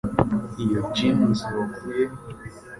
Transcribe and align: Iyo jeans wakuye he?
Iyo 0.63 0.79
jeans 0.95 1.39
wakuye 1.55 2.03
he? 2.09 2.15